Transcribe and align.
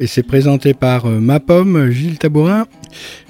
et 0.00 0.06
c'est 0.06 0.22
présenté 0.22 0.72
par 0.72 1.04
ma 1.04 1.38
pomme, 1.38 1.90
Gilles 1.90 2.16
Tabourin, 2.16 2.66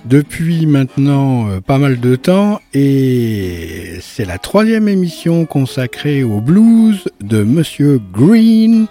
depuis 0.04 0.64
maintenant 0.66 1.48
pas 1.66 1.78
mal 1.78 1.98
de 1.98 2.14
temps 2.14 2.60
et 2.72 3.98
c'est 4.00 4.26
la 4.26 4.38
troisième 4.38 4.86
émission 4.86 5.44
consacrée 5.44 6.22
au 6.22 6.40
blues 6.40 7.08
de 7.20 7.42
Monsieur 7.42 8.00
Green 8.12 8.86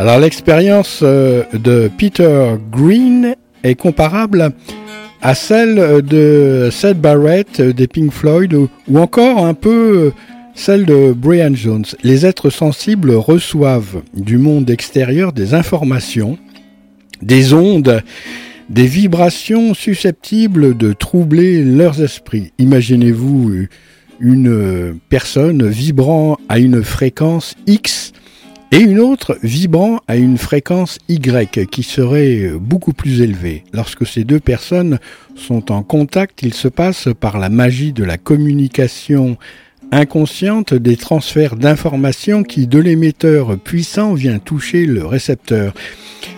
Alors 0.00 0.20
l'expérience 0.20 1.00
euh, 1.02 1.42
de 1.54 1.90
Peter 1.98 2.50
Green 2.70 3.34
est 3.64 3.74
comparable 3.74 4.52
à 5.20 5.34
celle 5.34 6.02
de 6.02 6.68
Seth 6.70 7.00
Barrett 7.00 7.60
des 7.60 7.88
Pink 7.88 8.12
Floyd 8.12 8.54
ou 8.54 8.96
encore 8.96 9.44
un 9.44 9.54
peu 9.54 10.12
celle 10.54 10.86
de 10.86 11.12
Brian 11.12 11.52
Jones. 11.52 11.84
Les 12.04 12.24
êtres 12.24 12.48
sensibles 12.48 13.10
reçoivent 13.10 14.02
du 14.14 14.38
monde 14.38 14.70
extérieur 14.70 15.32
des 15.32 15.52
informations, 15.52 16.38
des 17.20 17.52
ondes, 17.52 18.00
des 18.70 18.86
vibrations 18.86 19.74
susceptibles 19.74 20.76
de 20.76 20.92
troubler 20.92 21.64
leurs 21.64 22.00
esprits. 22.00 22.52
Imaginez-vous 22.58 23.66
une 24.20 24.96
personne 25.08 25.66
vibrant 25.66 26.36
à 26.48 26.60
une 26.60 26.84
fréquence 26.84 27.56
X 27.66 28.12
et 28.70 28.78
une 28.78 29.00
autre 29.00 29.38
vibrant 29.42 30.00
à 30.08 30.16
une 30.16 30.36
fréquence 30.36 30.98
Y 31.08 31.66
qui 31.70 31.82
serait 31.82 32.52
beaucoup 32.60 32.92
plus 32.92 33.22
élevée. 33.22 33.64
Lorsque 33.72 34.06
ces 34.06 34.24
deux 34.24 34.40
personnes 34.40 34.98
sont 35.36 35.72
en 35.72 35.82
contact, 35.82 36.42
il 36.42 36.52
se 36.52 36.68
passe 36.68 37.08
par 37.18 37.38
la 37.38 37.48
magie 37.48 37.92
de 37.92 38.04
la 38.04 38.18
communication 38.18 39.38
inconsciente 39.92 40.74
des 40.74 40.96
transferts 40.96 41.56
d'informations 41.56 42.42
qui 42.42 42.66
de 42.66 42.78
l'émetteur 42.78 43.58
puissant 43.58 44.14
vient 44.14 44.38
toucher 44.38 44.86
le 44.86 45.06
récepteur. 45.06 45.72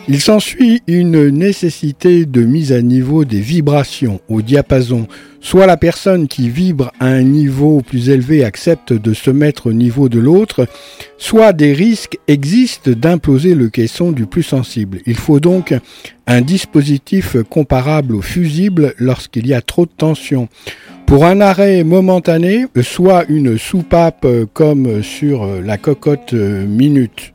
Il 0.09 0.21
s'ensuit 0.21 0.83
une 0.87 1.29
nécessité 1.29 2.27
de 2.27 2.43
mise 2.43 2.73
à 2.73 2.83
niveau 2.83 3.25
des 3.25 3.41
vibrations 3.41 4.21
au 4.29 4.43
diapason. 4.43 5.07
Soit 5.41 5.67
la 5.67 5.77
personne 5.77 6.29
qui 6.29 6.49
vibre 6.49 6.93
à 7.01 7.07
un 7.07 7.23
niveau 7.23 7.81
plus 7.81 8.11
élevé 8.11 8.45
accepte 8.45 8.93
de 8.93 9.15
se 9.15 9.31
mettre 9.31 9.69
au 9.69 9.73
niveau 9.73 10.09
de 10.09 10.19
l'autre, 10.19 10.67
soit 11.17 11.53
des 11.53 11.73
risques 11.73 12.19
existent 12.29 12.91
d'imposer 12.91 13.55
le 13.55 13.69
caisson 13.69 14.13
du 14.13 14.27
plus 14.27 14.43
sensible. 14.43 14.99
Il 15.07 15.17
faut 15.17 15.41
donc 15.41 15.75
un 16.27 16.41
dispositif 16.41 17.37
comparable 17.49 18.15
au 18.15 18.23
fusible 18.23 18.95
lorsqu'il 18.99 19.47
y 19.47 19.55
a 19.55 19.63
trop 19.63 19.87
de 19.87 19.93
tension. 19.97 20.49
Pour 21.11 21.25
un 21.25 21.41
arrêt 21.41 21.83
momentané, 21.83 22.67
soit 22.83 23.25
une 23.29 23.59
soupape 23.59 24.25
comme 24.53 25.03
sur 25.03 25.45
la 25.45 25.77
cocotte 25.77 26.35
minute. 26.35 27.35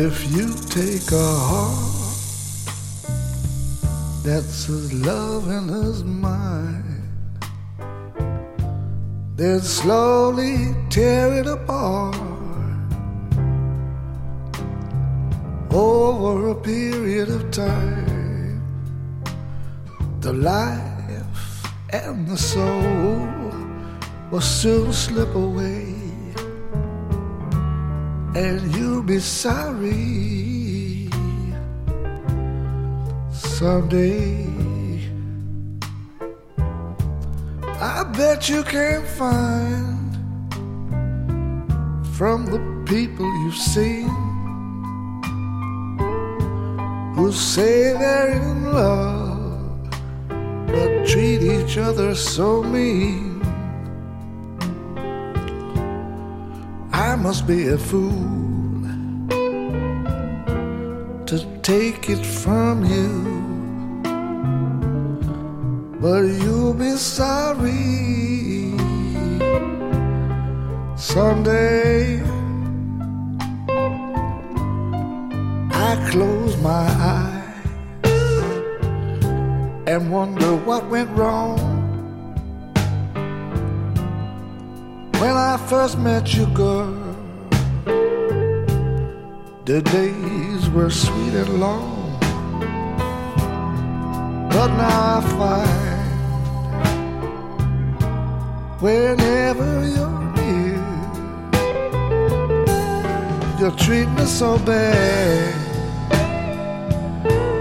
If 0.00 0.30
you 0.30 0.54
take 0.70 1.10
a 1.10 1.30
heart 1.50 2.14
that's 4.22 4.68
as 4.68 4.92
loving 4.92 5.70
as 5.70 6.04
mine, 6.04 7.02
then 9.34 9.60
slowly 9.60 10.76
tear 10.88 11.34
it 11.40 11.48
apart 11.48 12.14
over 15.72 16.50
a 16.50 16.54
period 16.54 17.28
of 17.28 17.50
time. 17.50 18.62
The 20.20 20.32
life 20.32 21.72
and 21.90 22.28
the 22.28 22.38
soul 22.38 23.26
will 24.30 24.40
soon 24.40 24.92
slip 24.92 25.34
away 25.34 25.97
and 28.38 28.74
you'll 28.76 29.02
be 29.02 29.18
sorry 29.18 31.10
someday. 33.32 34.46
I 37.80 38.04
bet 38.16 38.48
you 38.48 38.62
can't 38.62 39.08
find 39.22 40.12
from 42.16 42.46
the 42.54 42.60
people 42.86 43.26
you've 43.42 43.62
seen 43.74 44.08
who 47.16 47.32
say 47.32 47.92
they're 48.00 48.30
in 48.40 48.72
love 48.72 49.90
but 50.68 50.90
treat 51.08 51.42
each 51.42 51.76
other 51.76 52.14
so 52.14 52.62
mean. 52.62 53.27
Must 57.22 57.48
be 57.48 57.66
a 57.66 57.76
fool 57.76 58.12
to 61.26 61.44
take 61.62 62.08
it 62.08 62.24
from 62.24 62.84
you. 62.84 63.10
But 66.00 66.22
you'll 66.42 66.74
be 66.74 66.92
sorry 66.92 68.72
someday. 70.96 72.22
I 75.72 76.08
close 76.10 76.56
my 76.58 76.86
eyes 77.16 77.72
and 79.88 80.12
wonder 80.12 80.54
what 80.54 80.86
went 80.88 81.10
wrong. 81.18 81.58
When 85.18 85.34
I 85.50 85.56
first 85.68 85.98
met 85.98 86.32
you, 86.34 86.46
girl 86.54 86.97
the 89.68 89.82
days 89.82 90.70
were 90.70 90.88
sweet 90.88 91.34
and 91.34 91.60
long, 91.60 92.18
but 94.48 94.68
now 94.68 95.18
I 95.18 95.20
find 95.36 96.00
whenever 98.80 99.86
you're 99.94 100.24
near, 100.38 100.82
you 103.60 103.70
treat 103.76 104.08
me 104.16 104.24
so 104.24 104.58
bad 104.60 105.54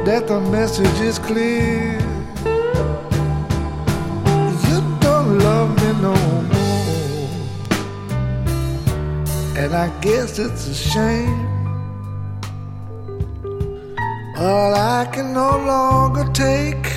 that 0.06 0.28
the 0.28 0.40
message 0.40 1.02
is 1.02 1.20
clear. 1.20 2.00
You 4.70 4.80
don't 5.02 5.40
love 5.40 5.76
me 5.76 5.92
no 6.02 6.16
more, 6.54 7.30
and 9.58 9.74
I 9.76 9.90
guess 10.00 10.40
it's 10.40 10.68
a 10.68 10.74
shame. 10.74 11.47
But 14.38 14.74
I 14.76 15.10
can 15.12 15.34
no 15.34 15.58
longer 15.58 16.32
take 16.32 16.88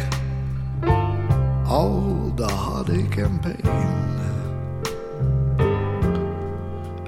all 1.66 2.31
the 2.37 2.46
heartache 2.46 3.16
and 3.16 3.42
pain. 3.42 3.64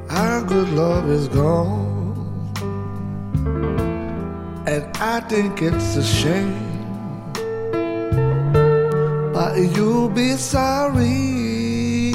Our 0.09 0.41
good 0.41 0.71
love 0.71 1.11
is 1.11 1.29
gone, 1.29 2.51
and 4.67 4.97
I 4.97 5.21
think 5.29 5.61
it's 5.61 5.97
a 5.97 6.03
shame. 6.03 6.57
But 9.35 9.59
you'll 9.77 10.09
be 10.09 10.37
sorry 10.39 12.15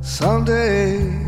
someday. 0.00 1.21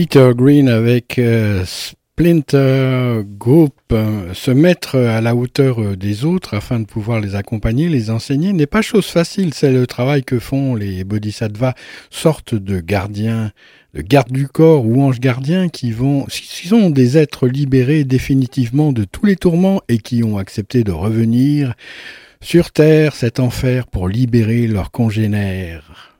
Peter 0.00 0.30
Green 0.32 0.68
avec 0.68 1.18
euh, 1.18 1.64
Splinter 1.66 3.22
Group. 3.36 3.74
se 4.32 4.52
mettre 4.52 4.96
à 4.96 5.20
la 5.20 5.34
hauteur 5.34 5.96
des 5.96 6.24
autres 6.24 6.54
afin 6.54 6.78
de 6.78 6.84
pouvoir 6.84 7.18
les 7.18 7.34
accompagner, 7.34 7.88
les 7.88 8.08
enseigner, 8.08 8.52
n'est 8.52 8.66
pas 8.66 8.80
chose 8.80 9.06
facile. 9.06 9.54
C'est 9.54 9.72
le 9.72 9.88
travail 9.88 10.22
que 10.22 10.38
font 10.38 10.76
les 10.76 11.02
bodhisattvas, 11.02 11.74
sorte 12.10 12.54
de 12.54 12.78
gardiens, 12.78 13.50
de 13.92 14.02
gardes 14.02 14.30
du 14.30 14.46
corps 14.46 14.86
ou 14.86 15.02
anges 15.02 15.18
gardiens 15.18 15.68
qui 15.68 15.92
qui 16.30 16.68
sont 16.68 16.90
des 16.90 17.18
êtres 17.18 17.48
libérés 17.48 18.04
définitivement 18.04 18.92
de 18.92 19.02
tous 19.02 19.26
les 19.26 19.34
tourments 19.34 19.80
et 19.88 19.98
qui 19.98 20.22
ont 20.22 20.38
accepté 20.38 20.84
de 20.84 20.92
revenir 20.92 21.74
sur 22.40 22.70
terre, 22.70 23.16
cet 23.16 23.40
enfer, 23.40 23.88
pour 23.88 24.08
libérer 24.08 24.68
leurs 24.68 24.92
congénères. 24.92 26.17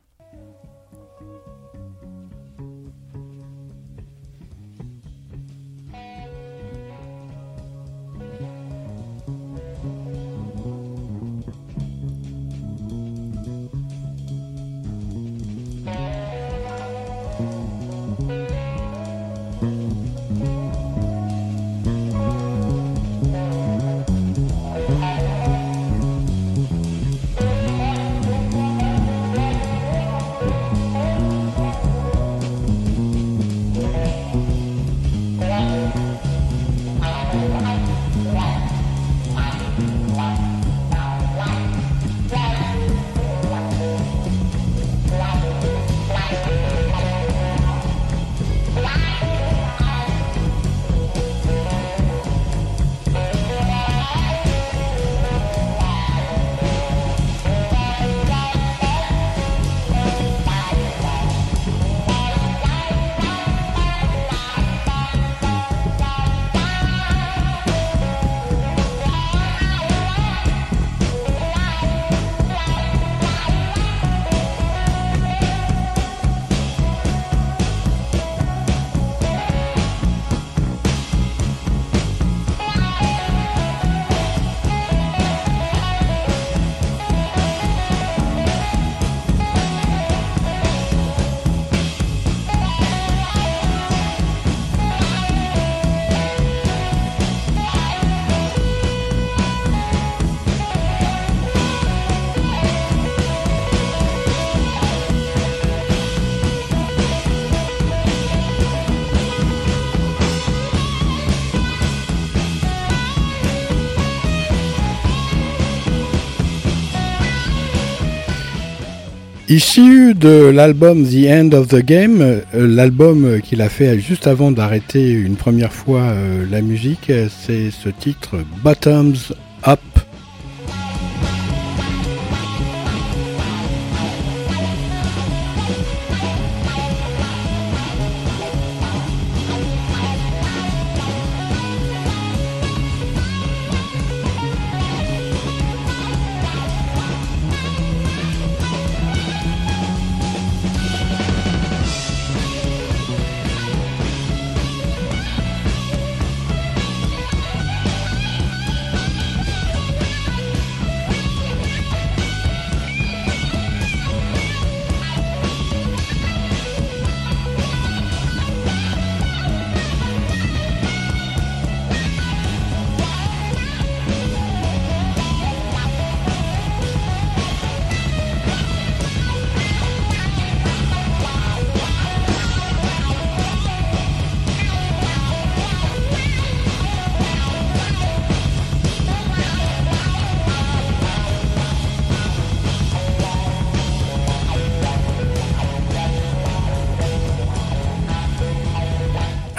Issu 119.50 120.12
de 120.12 120.50
l'album 120.50 121.07
The 121.07 121.26
End 121.26 121.52
of 121.55 121.69
the 121.69 121.83
Game, 121.83 122.21
euh, 122.21 122.43
l'album 122.52 123.40
qu'il 123.40 123.62
a 123.62 123.71
fait 123.71 123.99
juste 123.99 124.26
avant 124.26 124.50
d'arrêter 124.52 125.11
une 125.11 125.37
première 125.37 125.73
fois 125.73 126.02
euh, 126.02 126.45
la 126.50 126.61
musique, 126.61 127.11
c'est 127.31 127.71
ce 127.71 127.88
titre 127.88 128.37
Bottoms 128.62 129.14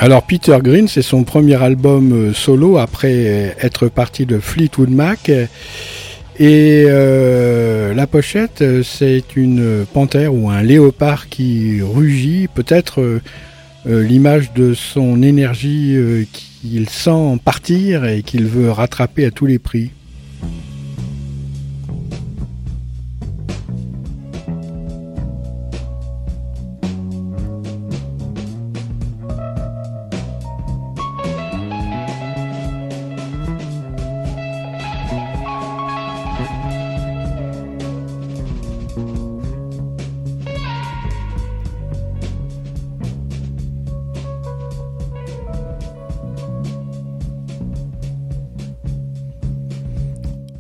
Alors 0.02 0.24
Peter 0.24 0.58
Green, 0.64 0.88
c'est 0.88 1.02
son 1.02 1.26
premier 1.26 1.62
album 1.62 2.14
euh, 2.14 2.34
solo 2.34 2.78
après 2.78 3.54
être 3.60 3.90
parti 3.90 4.26
de 4.26 4.40
Fleetwood 4.40 4.90
Mac. 4.90 5.28
Et 5.28 6.86
euh, 6.88 7.94
la 7.94 8.08
pochette, 8.08 8.64
c'est 8.82 9.36
une 9.36 9.86
panthère 9.94 10.34
ou 10.34 10.50
un 10.50 10.64
léopard 10.64 11.28
qui 11.28 11.82
rugit, 11.82 12.48
peut-être 12.48 13.02
euh, 13.02 13.22
l'image 13.86 14.54
de 14.54 14.74
son 14.74 15.22
énergie 15.22 15.98
qu'il 16.32 16.88
sent 16.88 17.38
partir 17.44 18.06
et 18.06 18.24
qu'il 18.24 18.46
veut 18.46 18.72
rattraper 18.72 19.26
à 19.26 19.32
tous 19.32 19.48
les 19.48 19.60
prix. 19.60 19.92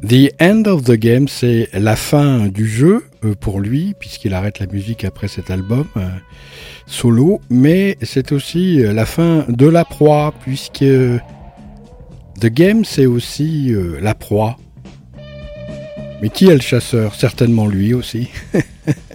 The 0.09 0.33
End 0.41 0.63
of 0.65 0.85
the 0.85 0.93
Game, 0.93 1.27
c'est 1.27 1.69
la 1.71 1.95
fin 1.95 2.47
du 2.47 2.67
jeu 2.67 3.05
euh, 3.23 3.35
pour 3.39 3.59
lui, 3.59 3.93
puisqu'il 3.99 4.33
arrête 4.33 4.57
la 4.57 4.65
musique 4.65 5.05
après 5.05 5.27
cet 5.27 5.51
album 5.51 5.85
euh, 5.97 6.09
solo, 6.87 7.41
mais 7.51 7.95
c'est 8.01 8.31
aussi 8.31 8.83
euh, 8.83 8.91
la 8.91 9.05
fin 9.05 9.45
de 9.47 9.67
la 9.67 9.85
proie, 9.85 10.33
puisque 10.41 10.83
The 12.39 12.47
Game, 12.47 12.85
c'est 12.85 13.05
aussi 13.05 13.71
la 14.01 14.15
proie. 14.15 14.57
Mais 16.23 16.29
qui 16.29 16.47
est 16.47 16.55
le 16.55 16.61
chasseur? 16.61 17.13
Certainement 17.13 17.67
lui 17.67 17.93
aussi. 17.93 18.29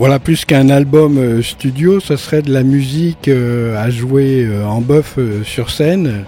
Voilà, 0.00 0.18
plus 0.18 0.46
qu'un 0.46 0.70
album 0.70 1.18
euh, 1.18 1.42
studio, 1.42 2.00
ce 2.00 2.16
serait 2.16 2.40
de 2.40 2.50
la 2.50 2.62
musique 2.62 3.28
euh, 3.28 3.76
à 3.76 3.90
jouer 3.90 4.46
euh, 4.46 4.64
en 4.64 4.80
bœuf 4.80 5.18
sur 5.44 5.70
scène. 5.70 6.24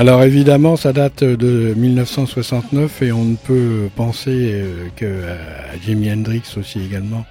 Alors 0.00 0.22
évidemment, 0.22 0.76
ça 0.76 0.94
date 0.94 1.24
de 1.24 1.74
1969 1.76 3.02
et 3.02 3.12
on 3.12 3.22
ne 3.22 3.36
peut 3.36 3.90
penser 3.94 4.30
euh, 4.54 4.86
qu'à 4.96 5.76
Jimi 5.84 6.10
Hendrix 6.10 6.40
aussi 6.56 6.80
également. 6.82 7.26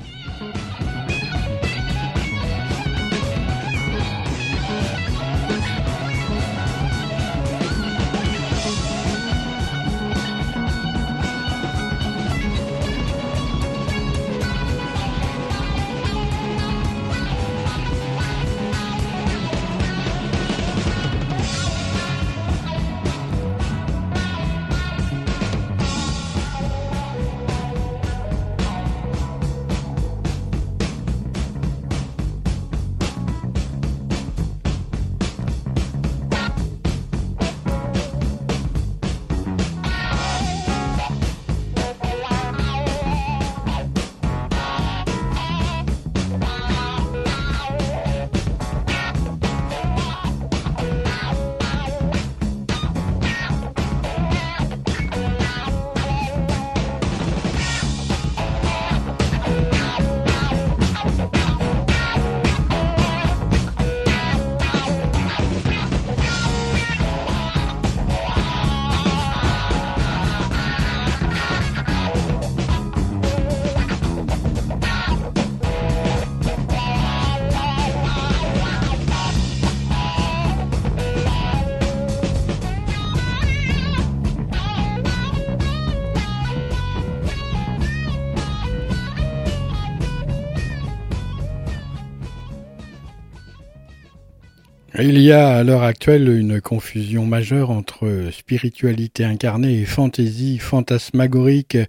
Il 95.11 95.17
y 95.17 95.31
a 95.31 95.55
à 95.55 95.63
l'heure 95.63 95.81
actuelle 95.81 96.29
une 96.29 96.61
confusion 96.61 97.25
majeure 97.25 97.71
entre 97.71 98.29
spiritualité 98.31 99.25
incarnée 99.25 99.81
et 99.81 99.85
fantaisie 99.85 100.59
fantasmagorique. 100.59 101.79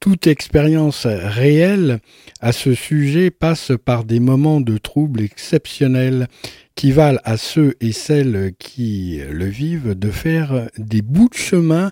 Toute 0.00 0.26
expérience 0.26 1.04
réelle 1.06 1.98
à 2.40 2.52
ce 2.52 2.72
sujet 2.72 3.30
passe 3.30 3.72
par 3.84 4.04
des 4.04 4.20
moments 4.20 4.62
de 4.62 4.78
trouble 4.78 5.20
exceptionnels 5.20 6.28
qui 6.74 6.92
valent 6.92 7.20
à 7.24 7.36
ceux 7.36 7.74
et 7.82 7.92
celles 7.92 8.52
qui 8.58 9.20
le 9.30 9.44
vivent 9.44 9.94
de 9.94 10.10
faire 10.10 10.70
des 10.78 11.02
bouts 11.02 11.28
de 11.28 11.36
chemin 11.36 11.90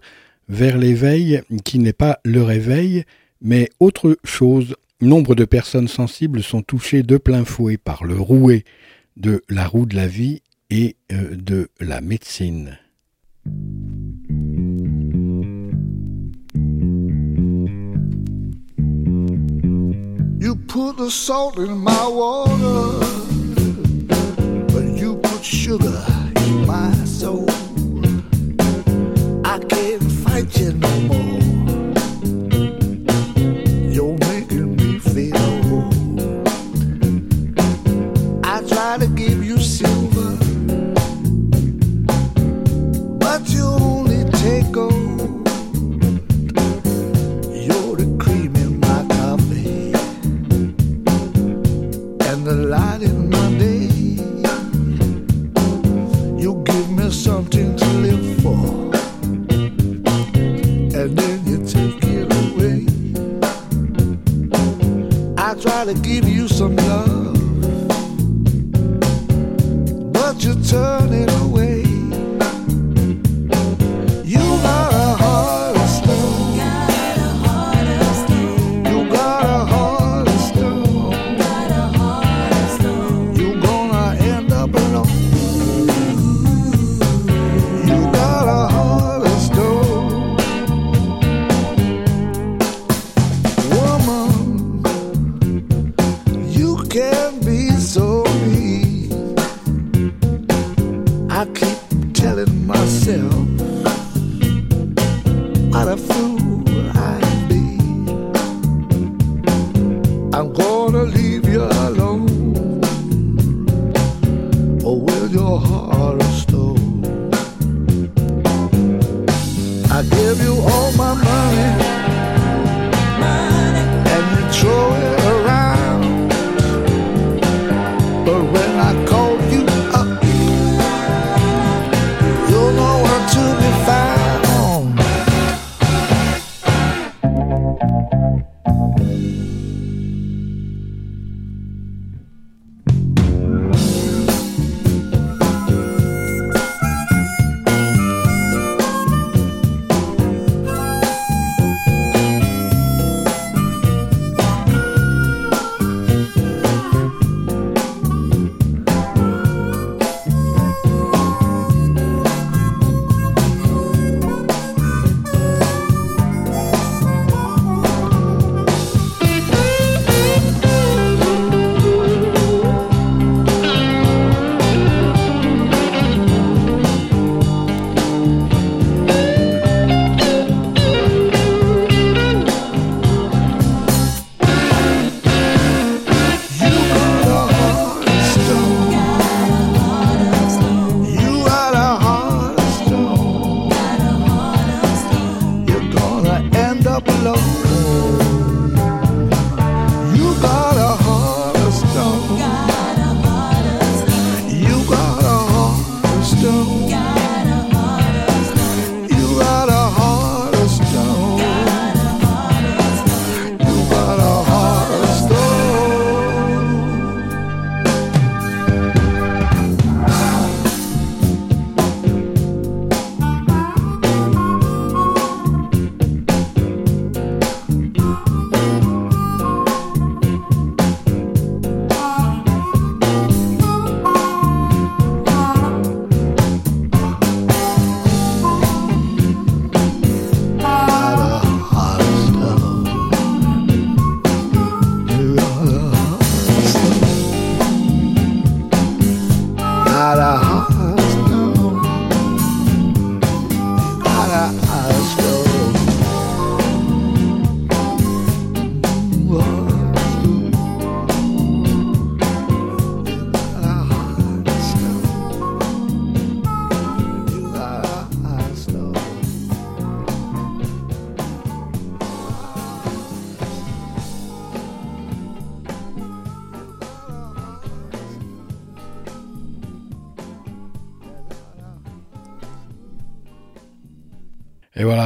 vers 0.48 0.78
l'éveil 0.78 1.42
qui 1.62 1.78
n'est 1.78 1.92
pas 1.92 2.20
le 2.24 2.42
réveil, 2.42 3.04
mais 3.42 3.68
autre 3.80 4.16
chose. 4.24 4.76
Nombre 5.02 5.34
de 5.34 5.44
personnes 5.44 5.88
sensibles 5.88 6.42
sont 6.42 6.62
touchées 6.62 7.02
de 7.02 7.18
plein 7.18 7.44
fouet 7.44 7.76
par 7.76 8.02
le 8.02 8.18
rouet 8.18 8.64
de 9.18 9.42
la 9.50 9.66
roue 9.66 9.84
de 9.84 9.96
la 9.96 10.06
vie 10.06 10.40
et 10.70 10.96
euh, 11.12 11.34
de 11.36 11.68
la 11.80 12.00
médecine. 12.00 12.78
You 20.40 20.56
put 20.66 20.96
the 20.96 21.10
salt 21.10 21.58
in 21.58 21.76
my 21.78 22.06
water, 22.08 23.04
but 24.68 24.84
you 24.96 25.16
put 25.16 25.44
sugar 25.44 26.02
in 26.36 26.66
my 26.66 26.92
soul. 27.04 27.46
I 29.44 29.58
can't 29.68 30.02
fight 30.22 30.56
you 30.58 30.72
no 30.72 31.00
more. 31.00 31.59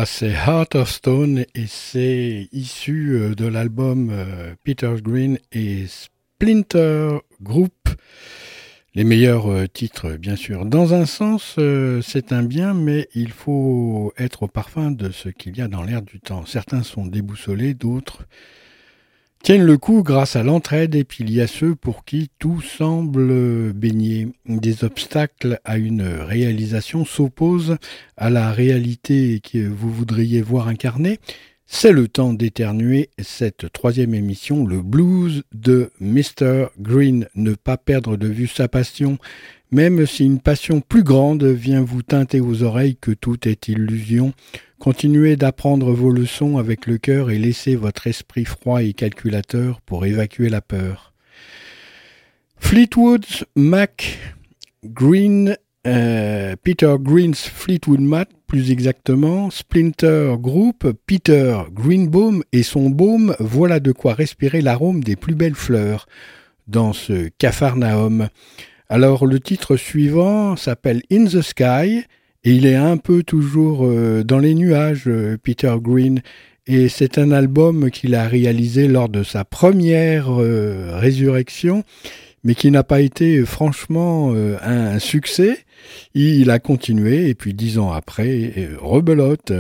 C'est 0.07 0.33
Heart 0.33 0.75
of 0.75 0.91
Stone 0.91 1.45
et 1.55 1.67
c'est 1.67 2.49
issu 2.53 3.15
euh, 3.15 3.35
de 3.35 3.47
l'album 3.47 4.11
euh, 4.11 4.55
Peter 4.63 4.93
Green 5.03 5.39
et 5.53 5.87
Splinter 5.87 7.19
Group. 7.43 7.73
Les 8.95 9.05
meilleurs 9.05 9.51
euh, 9.51 9.67
titres, 9.67 10.17
bien 10.17 10.37
sûr. 10.37 10.67
Dans 10.67 10.93
un 10.95 11.07
sens, 11.07 11.59
c'est 12.03 12.33
un 12.33 12.43
bien, 12.43 12.75
mais 12.75 13.09
il 13.15 13.31
faut 13.31 14.13
être 14.19 14.43
au 14.43 14.49
parfum 14.49 14.91
de 14.91 15.11
ce 15.11 15.29
qu'il 15.29 15.57
y 15.57 15.63
a 15.63 15.69
dans 15.69 15.83
l'air 15.83 16.03
du 16.03 16.21
temps. 16.21 16.45
Certains 16.45 16.83
sont 16.83 17.07
déboussolés, 17.07 17.73
d'autres 17.73 18.27
tiennent 19.45 19.67
le 19.67 19.77
coup 19.77 20.03
grâce 20.03 20.37
à 20.37 20.43
l'entraide 20.43 20.95
et 20.95 21.05
puis 21.05 21.19
il 21.23 21.31
y 21.31 21.43
a 21.43 21.47
ceux 21.47 21.75
pour 21.75 22.07
qui 22.07 22.31
tout 22.39 22.63
semble 22.63 23.75
baigner. 23.75 24.29
Des 24.47 24.85
obstacles 24.85 25.61
à 25.67 25.77
une 25.77 26.01
réalisation 26.01 27.05
s'opposent 27.05 27.77
à 28.17 28.31
la 28.31 28.51
réalité 28.53 29.43
que 29.43 29.69
vous 29.69 29.93
voudriez 29.93 30.41
voir 30.41 30.69
incarnée. 30.69 31.21
C'est 31.67 31.93
le 31.93 32.09
temps 32.09 32.33
d'éternuer 32.33 33.11
cette 33.19 33.71
troisième 33.71 34.15
émission, 34.15 34.67
le 34.67 34.81
blues 34.81 35.43
de 35.53 35.91
Mr. 36.01 36.69
Green. 36.81 37.29
Ne 37.35 37.53
pas 37.53 37.77
perdre 37.77 38.17
de 38.17 38.29
vue 38.29 38.47
sa 38.47 38.69
passion, 38.69 39.19
même 39.71 40.07
si 40.07 40.25
une 40.25 40.41
passion 40.41 40.81
plus 40.81 41.03
grande 41.03 41.45
vient 41.45 41.83
vous 41.83 42.03
teinter 42.03 42.41
aux 42.41 42.63
oreilles 42.63 42.97
que 42.97 43.11
tout 43.11 43.47
est 43.47 43.69
illusion. 43.69 44.33
Continuez 44.85 45.37
d'apprendre 45.37 45.93
vos 45.95 46.11
leçons 46.11 46.59
avec 46.59 46.87
le 46.87 46.99
cœur 46.99 47.31
et 47.31 47.39
laissez 47.39 47.75
votre 47.75 48.07
esprit 48.07 48.45
froid 48.45 48.83
et 48.83 48.93
calculateur 48.93 49.81
pour 49.81 50.05
évacuer 50.05 50.51
la 50.51 50.61
peur. 50.61 51.15
Fleetwood 52.59 53.25
Mac 53.57 54.19
Green, 54.85 55.57
euh, 55.87 56.55
Peter 56.63 56.97
Green's 57.01 57.49
Fleetwood 57.49 58.03
Mac, 58.03 58.29
plus 58.47 58.71
exactement, 58.71 59.49
Splinter 59.49 60.35
Group, 60.39 60.87
Peter 61.07 61.61
Greenbaum 61.73 62.45
et 62.53 62.63
son 62.63 62.91
baume, 62.91 63.35
voilà 63.41 63.81
de 63.81 63.91
quoi 63.91 64.13
respirer 64.13 64.61
l'arôme 64.61 65.03
des 65.03 65.17
plus 65.17 65.35
belles 65.35 65.55
fleurs 65.55 66.05
dans 66.67 66.93
ce 66.93 67.31
Capharnaüm. 67.39 68.29
Alors 68.91 69.25
le 69.25 69.41
titre 69.41 69.79
suivant 69.79 70.57
s'appelle 70.57 71.01
In 71.11 71.25
the 71.25 71.41
Sky 71.41 72.05
il 72.45 72.67
est 72.67 72.75
un 72.75 72.99
peu 72.99 73.23
toujours 73.23 73.87
euh, 73.87 74.23
dans 74.23 74.39
les 74.39 74.55
nuages, 74.55 75.05
euh, 75.07 75.39
Peter 75.43 75.75
Green. 75.81 76.21
Et 76.67 76.89
c'est 76.89 77.19
un 77.19 77.31
album 77.31 77.91
qu'il 77.91 78.15
a 78.15 78.29
réalisé 78.29 78.87
lors 78.87 79.09
de 79.09 79.23
sa 79.23 79.45
première 79.45 80.41
euh, 80.41 80.99
résurrection, 80.99 81.85
mais 82.43 82.55
qui 82.55 82.71
n'a 82.71 82.83
pas 82.85 83.01
été 83.01 83.45
franchement 83.45 84.35
un 84.35 84.99
succès. 84.99 85.59
Il 86.15 86.51
a 86.51 86.59
continué, 86.59 87.29
et 87.29 87.35
puis 87.35 87.55
dix 87.55 87.79
ans 87.79 87.93
après, 87.93 88.53
rebelote. 88.79 89.53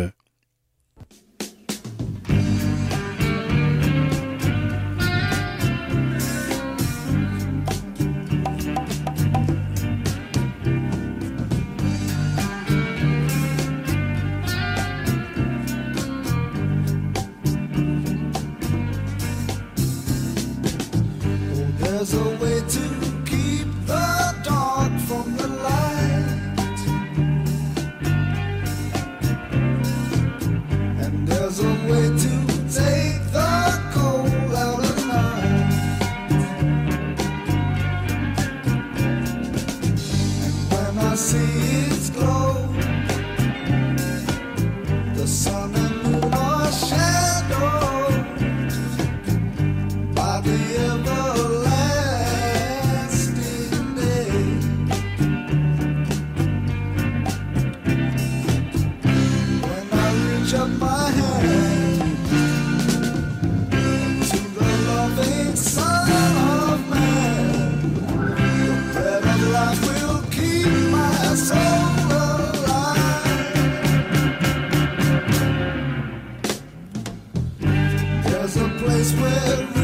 is 79.04 79.12
where 79.16 79.83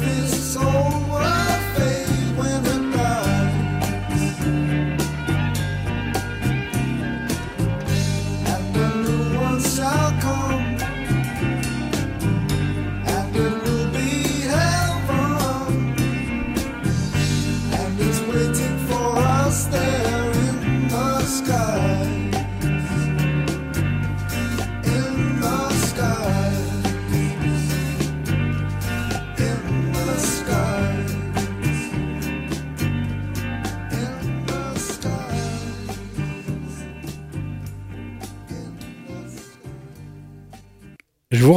in 0.00 0.33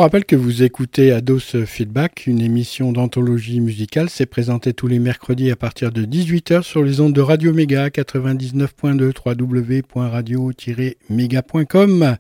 rappelle 0.08 0.24
que 0.24 0.38
vous 0.38 0.64
écoutez 0.64 1.12
Ados 1.12 1.66
Feedback, 1.66 2.28
une 2.28 2.40
émission 2.40 2.94
d'anthologie 2.94 3.60
musicale. 3.60 4.10
C'est 4.10 4.26
présenté 4.26 4.72
tous 4.72 4.88
les 4.88 5.00
mercredis 5.00 5.52
à 5.52 5.58
partir 5.58 5.92
de 5.92 6.06
18h 6.06 6.62
sur 6.62 6.82
les 6.82 7.02
ondes 7.02 7.12
de 7.12 7.20
Radio 7.20 7.52
Méga 7.52 7.90
99.2 7.90 9.12
www.radio-méga.com 9.26 12.16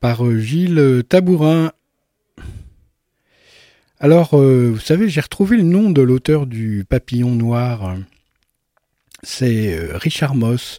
par 0.00 0.24
euh, 0.24 0.38
Gilles 0.38 1.02
Tabourin. 1.10 1.72
Alors, 3.98 4.30
euh, 4.32 4.70
vous 4.72 4.80
savez, 4.80 5.10
j'ai 5.10 5.20
retrouvé 5.20 5.58
le 5.58 5.64
nom 5.64 5.90
de 5.90 6.00
l'auteur 6.00 6.46
du 6.46 6.86
Papillon 6.88 7.34
Noir. 7.34 7.98
C'est 9.22 9.74
euh, 9.74 9.98
Richard 9.98 10.34
Moss. 10.34 10.78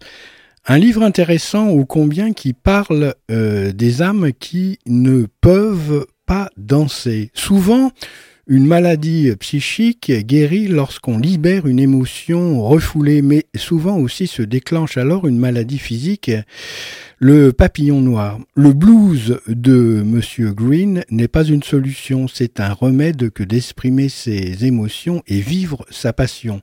Un 0.66 0.80
livre 0.80 1.04
intéressant 1.04 1.70
ou 1.70 1.86
combien 1.86 2.34
qui 2.34 2.54
parle 2.54 3.14
des 3.30 4.02
âmes 4.02 4.32
qui 4.32 4.80
ne 4.88 5.28
peuvent 5.42 6.08
pas 6.26 6.50
danser. 6.58 7.32
Souvent, 7.34 7.92
une 8.48 8.66
maladie 8.66 9.32
psychique 9.40 10.12
guérit 10.12 10.68
lorsqu'on 10.68 11.18
libère 11.18 11.68
une 11.68 11.80
émotion 11.80 12.62
refoulée, 12.62 13.22
mais 13.22 13.46
souvent 13.56 13.98
aussi 13.98 14.28
se 14.28 14.42
déclenche 14.42 14.98
alors 14.98 15.28
une 15.28 15.38
maladie 15.38 15.78
physique. 15.78 16.32
Le 17.20 17.54
papillon 17.54 18.02
noir. 18.02 18.40
Le 18.56 18.74
blues 18.74 19.40
de 19.48 20.02
Monsieur 20.04 20.52
Green 20.54 21.04
n'est 21.12 21.28
pas 21.28 21.44
une 21.44 21.64
solution, 21.64 22.28
c'est 22.28 22.60
un 22.60 22.74
remède 22.74 23.30
que 23.30 23.44
d'exprimer 23.44 24.10
ses 24.10 24.66
émotions 24.66 25.22
et 25.28 25.40
vivre 25.40 25.86
sa 25.92 26.12
passion. 26.12 26.62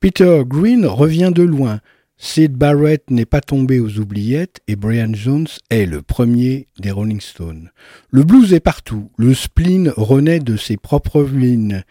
Peter 0.00 0.42
Green 0.46 0.86
revient 0.86 1.32
de 1.34 1.42
loin. 1.42 1.80
Sid 2.18 2.52
Barrett 2.54 3.10
n'est 3.10 3.26
pas 3.26 3.42
tombé 3.42 3.78
aux 3.78 3.98
oubliettes 3.98 4.60
et 4.68 4.76
Brian 4.76 5.12
Jones 5.12 5.48
est 5.68 5.84
le 5.84 6.00
premier 6.00 6.66
des 6.78 6.90
Rolling 6.90 7.20
Stones. 7.20 7.70
Le 8.10 8.22
blues 8.22 8.54
est 8.54 8.60
partout, 8.60 9.10
le 9.18 9.34
spleen 9.34 9.92
renaît 9.96 10.40
de 10.40 10.56
ses 10.56 10.78
propres 10.78 11.20
ruines. 11.20 11.84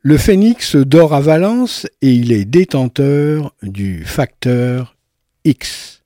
Le 0.00 0.16
phénix 0.16 0.74
dort 0.76 1.14
à 1.14 1.20
Valence 1.20 1.86
et 2.00 2.12
il 2.12 2.32
est 2.32 2.46
détenteur 2.46 3.54
du 3.62 4.04
facteur 4.04 4.96
X. 5.44 5.97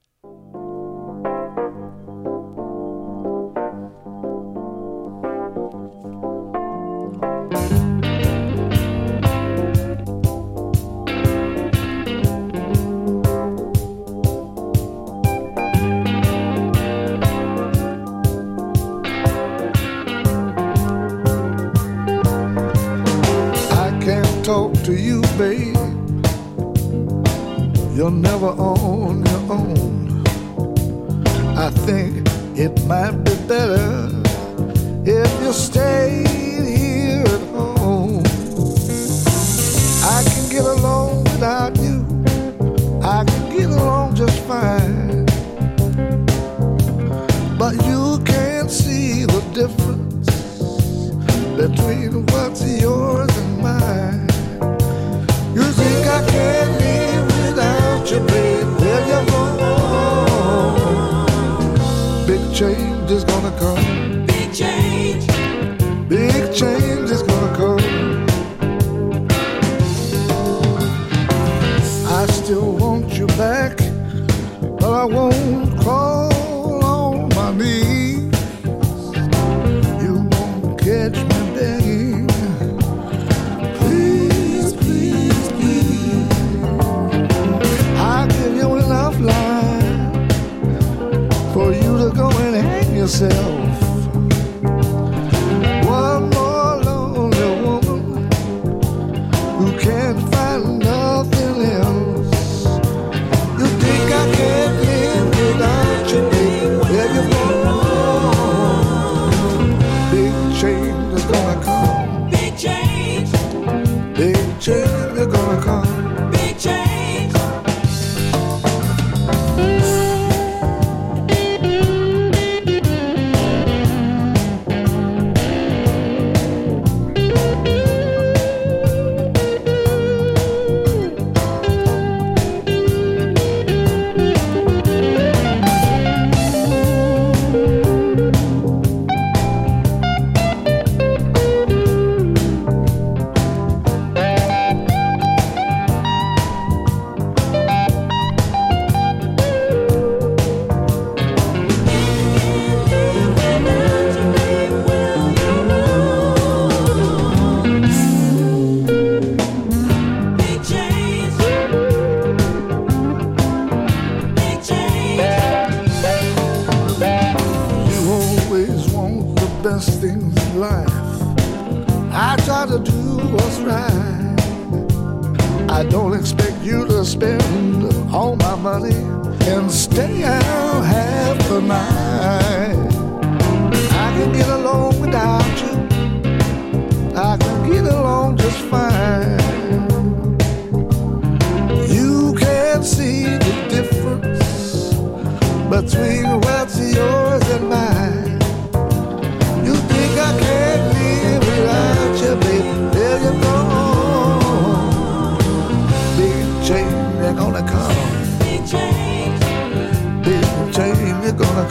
yourself. 93.21 93.62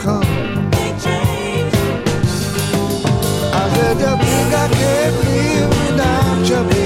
Come. 0.02 0.22
I 3.54 3.68
said 3.74 3.96
you 4.00 4.14
think 4.24 4.50
I 4.52 4.66
can't 4.78 5.16
live 5.26 5.70
without 5.80 6.42
you, 6.50 6.81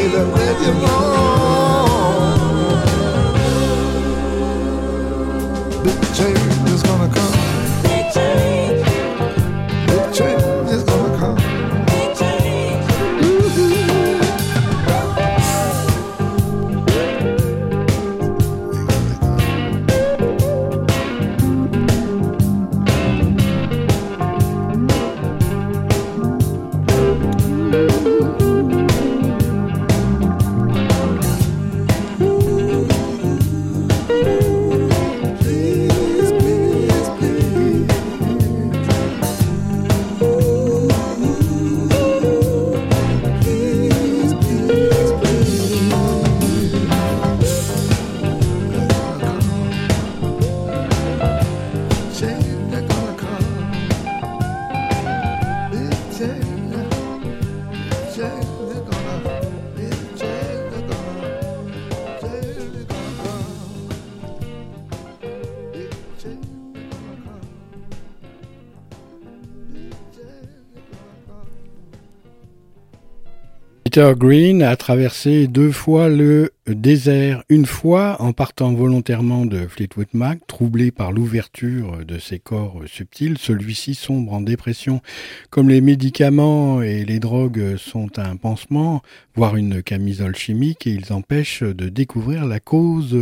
Peter 73.96 74.12
Green 74.14 74.62
a 74.62 74.76
traversé 74.76 75.46
deux 75.46 75.72
fois 75.72 76.10
le 76.10 76.52
désert, 76.66 77.42
une 77.48 77.64
fois 77.64 78.20
en 78.20 78.34
partant 78.34 78.74
volontairement 78.74 79.46
de 79.46 79.66
Fleetwood 79.66 80.08
Mac, 80.12 80.46
troublé 80.46 80.90
par 80.90 81.12
l'ouverture 81.12 82.04
de 82.04 82.18
ses 82.18 82.38
corps 82.38 82.82
subtils, 82.84 83.38
celui-ci 83.38 83.94
sombre 83.94 84.34
en 84.34 84.42
dépression. 84.42 85.00
Comme 85.48 85.70
les 85.70 85.80
médicaments 85.80 86.82
et 86.82 87.06
les 87.06 87.20
drogues 87.20 87.78
sont 87.78 88.18
un 88.18 88.36
pansement, 88.36 89.00
voire 89.34 89.56
une 89.56 89.82
camisole 89.82 90.36
chimique, 90.36 90.86
et 90.86 90.90
ils 90.90 91.14
empêchent 91.14 91.62
de 91.62 91.88
découvrir 91.88 92.44
la 92.44 92.60
cause 92.60 93.16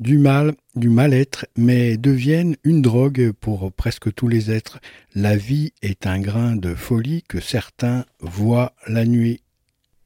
du 0.00 0.16
mal, 0.16 0.54
du 0.76 0.88
mal-être, 0.88 1.44
mais 1.58 1.98
deviennent 1.98 2.56
une 2.64 2.80
drogue 2.80 3.32
pour 3.32 3.70
presque 3.70 4.14
tous 4.14 4.28
les 4.28 4.50
êtres. 4.50 4.78
La 5.14 5.36
vie 5.36 5.74
est 5.82 6.06
un 6.06 6.20
grain 6.20 6.56
de 6.56 6.74
folie 6.74 7.22
que 7.28 7.38
certains 7.38 8.06
voient 8.22 8.72
la 8.88 9.04
nuit. 9.04 9.42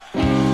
Thank 0.00 0.44
you. 0.44 0.49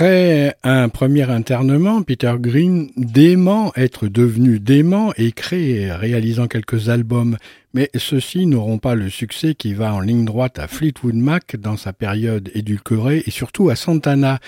Après 0.00 0.54
un 0.62 0.88
premier 0.88 1.28
internement, 1.28 2.02
Peter 2.02 2.34
Green, 2.38 2.88
dément 2.96 3.72
être 3.74 4.06
devenu 4.06 4.60
dément, 4.60 5.12
et 5.16 5.32
crée, 5.32 5.90
réalisant 5.90 6.46
quelques 6.46 6.88
albums, 6.88 7.36
mais 7.74 7.90
ceux-ci 7.94 8.46
n'auront 8.46 8.78
pas 8.78 8.94
le 8.94 9.10
succès 9.10 9.54
qui 9.54 9.74
va 9.74 9.94
en 9.94 10.00
ligne 10.00 10.24
droite 10.24 10.58
à 10.58 10.68
Fleetwood 10.68 11.14
Mac 11.14 11.56
dans 11.56 11.76
sa 11.76 11.92
période 11.92 12.50
édulcorée 12.54 13.22
et 13.26 13.30
surtout 13.30 13.68
à 13.68 13.76
Santana. 13.76 14.40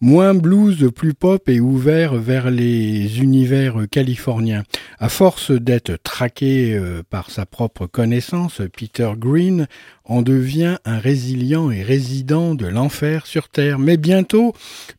Moins 0.00 0.34
blues, 0.34 0.90
plus 0.92 1.14
pop 1.14 1.48
et 1.48 1.60
ouvert 1.60 2.14
vers 2.16 2.50
les 2.50 3.20
univers 3.20 3.76
californiens. 3.88 4.64
À 4.98 5.08
force 5.08 5.52
d'être 5.52 5.96
traqué 6.02 6.74
euh, 6.74 7.02
par 7.08 7.30
sa 7.30 7.46
propre 7.46 7.86
connaissance, 7.86 8.60
Peter 8.76 9.12
Green 9.16 9.68
en 10.04 10.22
devient 10.22 10.78
un 10.84 10.98
résilient 10.98 11.70
et 11.70 11.82
résident 11.82 12.56
de 12.56 12.66
l'enfer 12.66 13.26
sur 13.26 13.48
Terre. 13.48 13.78
Mais 13.78 13.96
bientôt, 13.96 14.54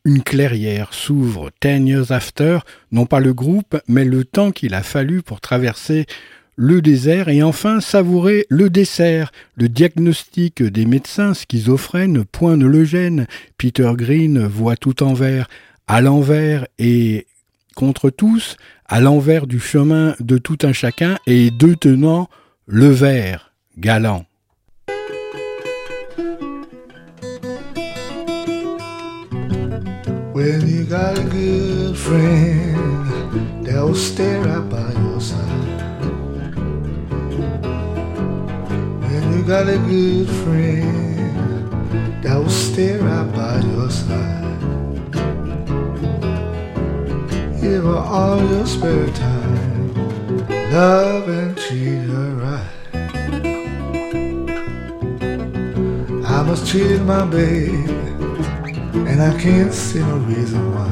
une 0.06 0.22
clairière 0.22 0.94
s'ouvre. 0.94 1.50
Ten 1.60 1.86
Years 1.86 2.10
After, 2.10 2.60
non 2.90 3.04
pas 3.04 3.20
le 3.20 3.34
groupe, 3.34 3.76
mais 3.86 4.04
le 4.06 4.24
temps 4.24 4.52
qu'il 4.52 4.72
a 4.72 4.82
fallu 4.82 5.20
pour 5.20 5.42
traverser 5.42 6.06
le 6.56 6.82
désert 6.82 7.28
et 7.28 7.42
enfin 7.42 7.80
savourer 7.80 8.46
le 8.48 8.70
dessert. 8.70 9.32
Le 9.56 9.68
diagnostic 9.68 10.62
des 10.62 10.86
médecins 10.86 11.34
schizophrènes 11.34 12.24
point 12.24 12.56
ne 12.56 12.66
le 12.66 12.84
gêne. 12.84 13.26
Peter 13.58 13.90
Green 13.94 14.46
voit 14.46 14.76
tout 14.76 15.02
en 15.02 15.14
vert, 15.14 15.48
à 15.86 16.00
l'envers 16.00 16.66
et 16.78 17.26
contre 17.74 18.10
tous, 18.10 18.56
à 18.86 19.00
l'envers 19.00 19.46
du 19.46 19.58
chemin 19.58 20.14
de 20.20 20.38
tout 20.38 20.58
un 20.62 20.72
chacun 20.72 21.18
et 21.26 21.50
deux 21.50 21.76
tenants 21.76 22.28
le 22.66 22.88
vert, 22.88 23.52
galant. 23.78 24.24
When 39.14 39.32
you 39.32 39.42
got 39.44 39.68
a 39.68 39.78
good 39.78 40.28
friend 40.42 41.70
that 42.24 42.36
will 42.36 42.50
stay 42.50 42.96
right 42.96 43.32
by 43.32 43.60
your 43.60 43.88
side. 43.88 44.58
Give 47.60 47.84
her 47.84 47.96
all 47.96 48.44
your 48.44 48.66
spare 48.66 49.06
time, 49.10 49.94
love 50.72 51.28
and 51.28 51.56
treat 51.56 52.02
her 52.10 52.30
right. 52.42 52.72
I 56.26 56.42
must 56.42 56.66
treat 56.66 57.00
my 57.02 57.24
baby, 57.24 57.86
and 59.10 59.22
I 59.22 59.32
can't 59.40 59.72
see 59.72 60.00
no 60.00 60.16
reason 60.16 60.74
why. 60.74 60.90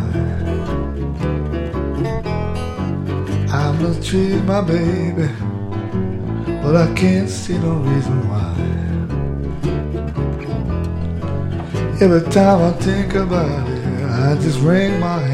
I 3.53 3.73
must 3.81 4.07
treat 4.09 4.45
my 4.45 4.61
baby, 4.61 5.29
but 6.63 6.77
I 6.77 6.93
can't 6.95 7.29
see 7.29 7.59
no 7.59 7.75
reason 7.75 8.29
why. 8.29 8.55
Every 12.01 12.23
time 12.31 12.63
I 12.63 12.73
think 12.79 13.15
about 13.15 13.69
it, 13.69 14.05
I 14.05 14.35
just 14.41 14.61
wring 14.61 15.01
my 15.01 15.19
hands 15.19 15.32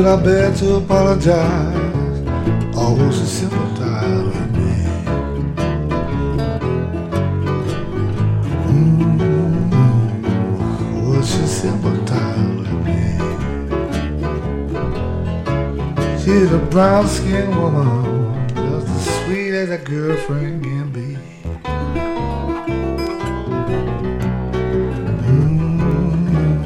could 0.00 0.08
I 0.08 0.16
bear 0.24 0.48
to 0.54 0.76
apologize? 0.76 2.24
Always 2.74 3.18
a 3.20 3.26
simple 3.26 3.68
dial 3.74 4.24
with 4.28 4.50
me. 4.56 4.72
Mm, 8.64 9.20
was 11.04 11.26
she 11.28 11.44
dial 12.06 12.48
with 12.60 12.72
me? 12.86 13.00
She's 16.22 16.50
a 16.50 16.58
brown 16.70 17.06
skinned 17.06 17.54
woman, 17.54 18.48
just 18.54 18.88
as 18.88 19.04
sweet 19.26 19.52
as 19.52 19.68
a 19.68 19.76
girlfriend 19.76 20.64
can 20.64 20.90
be. 20.92 21.18
Mm, 25.28 26.62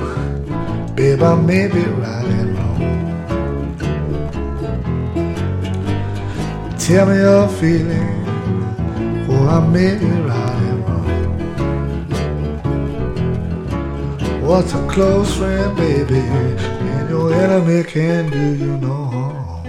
Babe, 0.94 1.22
I 1.22 1.34
may 1.34 1.66
be 1.66 1.82
right 1.82 2.53
Tell 6.84 7.06
me 7.06 7.16
your 7.16 7.48
feeling, 7.48 8.26
oh, 9.26 9.38
or 9.40 9.48
I 9.48 9.58
may 9.68 9.96
be 9.96 10.04
right 10.04 10.62
and 10.68 10.80
wrong. 10.86 11.08
What's 14.42 14.74
a 14.74 14.86
close 14.86 15.34
friend, 15.34 15.74
baby, 15.78 16.18
and 16.18 17.08
your 17.08 17.32
enemy 17.32 17.84
can 17.84 18.28
do 18.30 18.54
you 18.62 18.76
no 18.76 19.04
harm. 19.14 19.64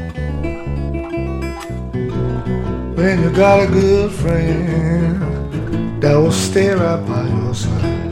When 2.97 3.24
you 3.24 3.30
got 3.30 3.63
a 3.63 3.68
good 3.72 4.11
friend 4.11 5.22
that 6.03 6.16
will 6.16 6.34
stay 6.34 6.72
right 6.72 7.01
by 7.07 7.30
your 7.30 7.55
side. 7.55 8.11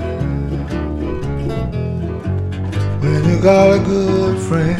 When 3.01 3.21
you 3.29 3.41
got 3.41 3.69
a 3.69 3.79
good 3.83 4.39
friend 4.47 4.79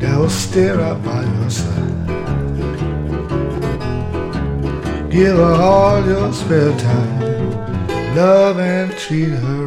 that 0.00 0.18
will 0.18 0.28
stay 0.28 0.70
right 0.70 1.00
by 1.04 1.19
Give 5.10 5.36
her 5.36 5.42
all 5.42 6.06
your 6.06 6.32
spare 6.32 6.70
time, 6.78 7.20
love 8.14 8.60
and 8.60 8.92
treat 8.92 9.30
her 9.30 9.59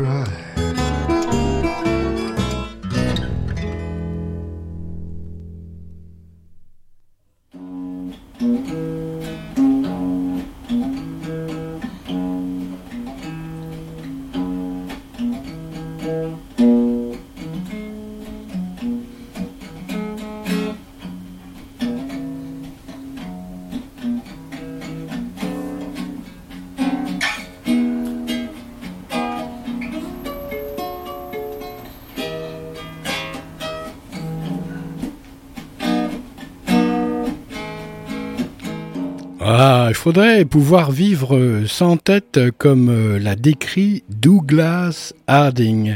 faudrait 40.04 40.44
pouvoir 40.44 40.92
vivre 40.92 41.38
euh, 41.38 41.66
sans 41.66 41.96
tête 41.96 42.36
euh, 42.36 42.52
comme 42.58 42.90
euh, 42.90 43.18
l'a 43.20 43.38
décrit 43.38 44.04
Douglas 44.10 45.14
Harding. 45.28 45.96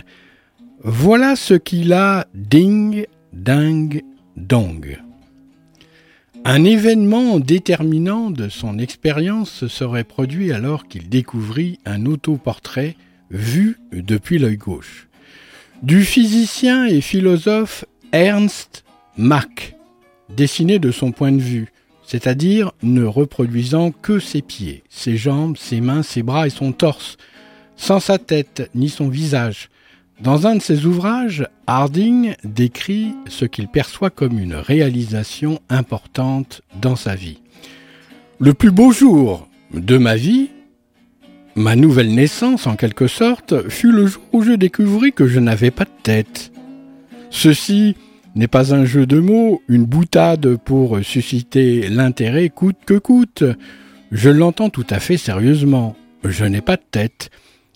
Voilà 0.82 1.36
ce 1.36 1.56
qu'il 1.56 1.92
a 1.92 2.26
ding, 2.34 3.06
ding, 3.34 4.04
dong. 4.38 4.98
Un 6.46 6.64
événement 6.64 7.42
déterminant 7.42 8.32
de 8.32 8.48
son 8.48 8.80
expérience 8.80 9.52
se 9.52 9.68
serait 9.68 10.06
produit 10.06 10.54
alors 10.54 10.88
qu'il 10.88 11.10
découvrit 11.10 11.78
un 11.86 12.06
autoportrait 12.06 12.96
vu 13.30 13.78
depuis 13.92 14.40
l'œil 14.40 14.56
gauche. 14.56 15.10
Du 15.84 16.06
physicien 16.06 16.86
et 16.86 17.02
philosophe 17.02 17.84
Ernst 18.14 18.86
Mach, 19.18 19.76
dessiné 20.30 20.80
de 20.80 20.92
son 20.92 21.12
point 21.12 21.34
de 21.34 21.42
vue, 21.42 21.74
c'est-à-dire 22.08 22.72
ne 22.82 23.04
reproduisant 23.04 23.92
que 23.92 24.18
ses 24.20 24.42
pieds, 24.42 24.82
ses 24.90 25.18
jambes, 25.18 25.58
ses 25.58 25.82
mains, 25.82 26.04
ses 26.04 26.24
bras 26.24 26.48
et 26.48 26.50
son 26.50 26.72
torse, 26.72 27.18
sans 27.76 28.00
sa 28.00 28.18
tête 28.18 28.72
ni 28.74 28.88
son 28.88 29.10
visage. 29.10 29.70
Dans 30.22 30.48
un 30.48 30.56
de 30.56 30.62
ses 30.62 30.86
ouvrages, 30.86 31.48
Harding 31.68 32.34
décrit 32.46 33.14
ce 33.28 33.44
qu'il 33.44 33.68
perçoit 33.68 34.10
comme 34.10 34.40
une 34.40 34.56
réalisation 34.56 35.60
importante 35.70 36.62
dans 36.82 36.96
sa 36.96 37.14
vie. 37.14 37.42
Le 38.40 38.54
plus 38.54 38.72
beau 38.72 38.92
jour 38.94 39.48
de 39.74 39.98
ma 39.98 40.16
vie, 40.16 40.50
ma 41.56 41.76
nouvelle 41.76 42.16
naissance 42.16 42.68
en 42.68 42.78
quelque 42.78 43.08
sorte, 43.08 43.68
fut 43.68 43.92
le 43.92 44.08
jour 44.08 44.24
où 44.32 44.44
je 44.44 44.54
découvris 44.54 45.12
que 45.12 45.28
je 45.28 45.42
n'avais 45.42 45.72
pas 45.72 45.86
de 45.86 46.04
tête. 46.04 46.54
Ceci 47.32 47.98
n'est 48.38 48.48
pas 48.48 48.74
un 48.74 48.86
jeu 48.86 49.06
de 49.06 49.20
mots, 49.20 49.62
une 49.68 49.86
boutade 49.86 50.58
pour 50.58 51.00
susciter 51.04 51.90
l'intérêt 51.90 52.50
coûte 52.50 52.78
que 52.86 52.98
coûte. 52.98 53.44
Je 54.12 54.30
l'entends 54.30 54.70
tout 54.70 54.86
à 54.90 55.00
fait 55.00 55.18
sérieusement. 55.18 55.96
Je 56.24 56.46
n'ai 56.46 56.62
pas 56.62 56.78
de 56.78 56.84
tête. 56.90 57.30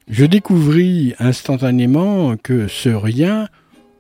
Je 0.08 0.26
découvris 0.26 1.14
instantanément 1.20 2.36
que 2.38 2.68
ce 2.68 2.90
rien 2.90 3.48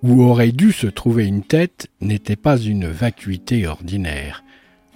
où 0.03 0.23
aurait 0.23 0.51
dû 0.51 0.71
se 0.71 0.87
trouver 0.87 1.25
une 1.25 1.43
tête 1.43 1.87
n'était 2.01 2.35
pas 2.35 2.57
une 2.57 2.87
vacuité 2.87 3.67
ordinaire, 3.67 4.43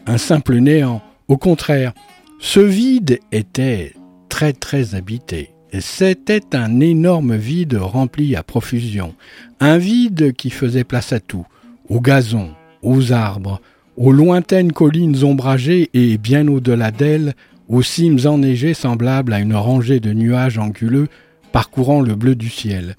un 0.08 0.18
simple 0.18 0.58
néant. 0.58 1.02
Au 1.28 1.38
contraire, 1.38 1.94
ce 2.40 2.60
vide 2.60 3.20
était 3.32 3.94
très 4.30 4.54
très 4.54 4.96
habité. 4.96 5.52
C'était 5.80 6.56
un 6.56 6.80
énorme 6.80 7.36
vide 7.36 7.76
rempli 7.76 8.36
à 8.36 8.44
profusion, 8.44 9.16
un 9.60 9.78
vide 9.78 10.34
qui 10.34 10.50
faisait 10.50 10.84
place 10.84 11.12
à 11.14 11.20
tout, 11.20 11.46
au 11.90 12.02
gazon, 12.02 12.50
aux 12.82 13.12
arbres, 13.12 13.62
aux 13.98 14.12
lointaines 14.12 14.72
collines 14.72 15.24
ombragées 15.24 15.90
et 15.94 16.18
bien 16.18 16.48
au-delà 16.48 16.92
d'elles, 16.92 17.34
aux 17.68 17.82
cimes 17.82 18.20
enneigées 18.26 18.74
semblables 18.74 19.34
à 19.34 19.40
une 19.40 19.56
rangée 19.56 20.00
de 20.00 20.14
nuages 20.14 20.58
anguleux 20.58 21.08
parcourant 21.52 22.02
le 22.02 22.16
bleu 22.16 22.36
du 22.36 22.50
ciel. 22.50 22.96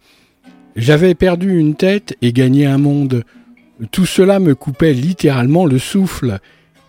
J'avais 0.76 1.14
perdu 1.14 1.58
une 1.58 1.74
tête 1.74 2.16
et 2.22 2.32
gagné 2.32 2.66
un 2.66 2.78
monde. 2.78 3.24
Tout 3.92 4.06
cela 4.06 4.40
me 4.40 4.54
coupait 4.54 4.92
littéralement 4.92 5.66
le 5.66 5.78
souffle. 5.78 6.38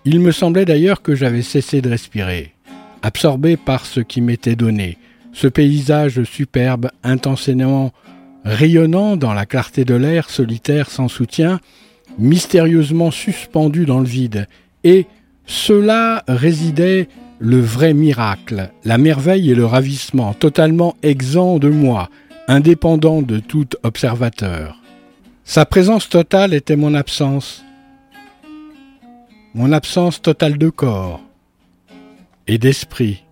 Il 0.05 0.19
me 0.19 0.31
semblait 0.31 0.65
d'ailleurs 0.65 1.01
que 1.01 1.15
j'avais 1.15 1.41
cessé 1.41 1.81
de 1.81 1.89
respirer, 1.89 2.53
absorbé 3.01 3.57
par 3.57 3.85
ce 3.85 3.99
qui 3.99 4.21
m'était 4.21 4.55
donné, 4.55 4.97
ce 5.33 5.47
paysage 5.47 6.23
superbe, 6.23 6.89
intensément 7.03 7.91
rayonnant 8.43 9.17
dans 9.17 9.33
la 9.33 9.45
clarté 9.45 9.83
de 9.83 9.95
l'air 9.95 10.29
solitaire 10.29 10.89
sans 10.89 11.09
soutien, 11.09 11.59
mystérieusement 12.17 13.11
suspendu 13.11 13.85
dans 13.85 13.99
le 13.99 14.05
vide. 14.05 14.47
Et 14.83 15.05
cela 15.45 16.23
résidait 16.27 17.07
le 17.39 17.59
vrai 17.59 17.93
miracle, 17.93 18.71
la 18.83 18.97
merveille 18.97 19.51
et 19.51 19.55
le 19.55 19.65
ravissement, 19.65 20.33
totalement 20.33 20.95
exempt 21.03 21.59
de 21.59 21.69
moi, 21.69 22.09
indépendant 22.47 23.21
de 23.21 23.39
tout 23.39 23.67
observateur. 23.83 24.81
Sa 25.43 25.65
présence 25.65 26.09
totale 26.09 26.53
était 26.53 26.75
mon 26.75 26.93
absence, 26.93 27.63
mon 29.53 29.71
absence 29.71 30.21
totale 30.21 30.57
de 30.57 30.69
corps 30.69 31.21
et 32.47 32.57
d'esprit. 32.57 33.23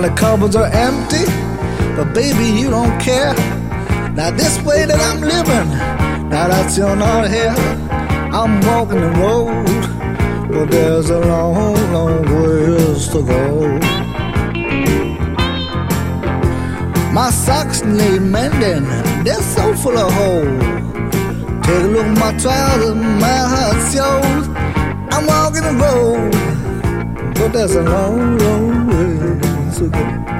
Now 0.00 0.08
the 0.08 0.14
cupboards 0.14 0.56
are 0.56 0.70
empty, 0.72 1.26
but 1.94 2.14
baby, 2.14 2.58
you 2.58 2.70
don't 2.70 2.98
care. 2.98 3.34
Now 4.14 4.30
this 4.30 4.58
way 4.62 4.86
that 4.86 4.98
I'm 4.98 5.20
living, 5.20 5.68
now 6.30 6.48
that 6.48 6.74
you're 6.74 6.96
not 6.96 7.28
here, 7.28 7.54
I'm 8.32 8.62
walking 8.62 8.98
the 8.98 9.10
road, 9.20 10.50
but 10.50 10.70
there's 10.70 11.10
a 11.10 11.20
long, 11.20 11.74
long 11.92 12.22
ways 12.24 13.08
to 13.08 13.22
go. 13.22 13.78
My 17.12 17.28
socks 17.30 17.82
need 17.82 18.22
mending, 18.22 18.84
they're 19.22 19.42
so 19.42 19.74
full 19.74 19.98
of 19.98 20.10
holes. 20.14 20.62
Take 21.66 21.82
a 21.84 21.88
look 21.92 22.06
at 22.06 22.16
my 22.16 22.38
trousers, 22.38 22.94
my 22.94 23.40
heart 23.52 23.76
shows. 23.92 24.48
I'm 25.12 25.26
walking 25.26 25.64
the 25.68 25.76
road, 25.84 27.34
but 27.34 27.52
there's 27.52 27.74
a 27.74 27.82
long, 27.82 28.38
long 28.38 28.79
to 29.80 29.88
the 29.88 30.39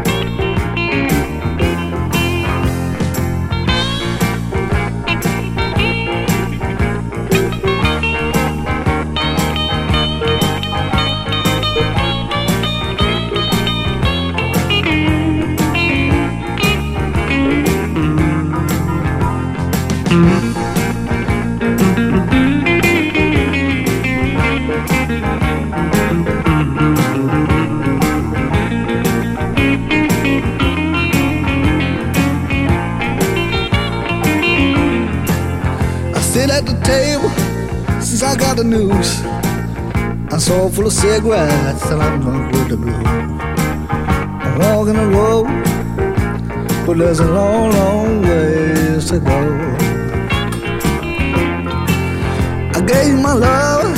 got 38.41 38.57
the 38.57 38.65
news. 38.65 39.21
I'm 40.33 40.41
so 40.41 40.69
full 40.71 40.87
of 40.87 40.93
cigarettes 40.93 41.85
and 41.91 42.03
I'm 42.03 42.21
drunk 42.23 42.53
with 42.53 42.69
the 42.71 42.77
blues. 42.77 43.07
I'm 44.45 44.59
walking 44.59 44.95
the 44.95 45.09
road, 45.19 45.47
but 46.87 46.97
there's 46.97 47.21
a 47.21 47.31
long, 47.31 47.71
long 47.71 48.23
ways 48.23 49.11
to 49.11 49.21
go. 49.21 49.41
I 52.77 52.81
gave 52.87 53.09
you 53.09 53.19
my 53.19 53.35
love, 53.35 53.95